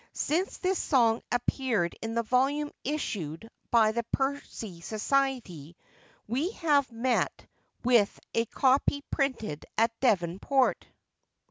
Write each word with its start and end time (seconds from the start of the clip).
Since 0.13 0.57
this 0.57 0.79
song 0.79 1.21
appeared 1.31 1.95
in 2.01 2.15
the 2.15 2.23
volume 2.23 2.71
issued 2.83 3.47
by 3.69 3.91
the 3.91 4.01
Percy 4.11 4.81
Society, 4.81 5.77
we 6.27 6.49
have 6.53 6.91
met 6.91 7.45
with 7.83 8.19
a 8.33 8.45
copy 8.45 9.03
printed 9.11 9.63
at 9.77 9.91
Devonport. 9.99 10.87